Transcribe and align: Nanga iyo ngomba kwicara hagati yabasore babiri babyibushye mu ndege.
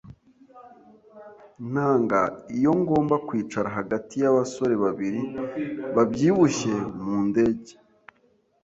Nanga 1.71 2.21
iyo 2.57 2.71
ngomba 2.81 3.15
kwicara 3.27 3.67
hagati 3.77 4.13
yabasore 4.23 4.73
babiri 4.83 5.21
babyibushye 5.95 6.73
mu 7.03 7.17
ndege. 7.27 7.73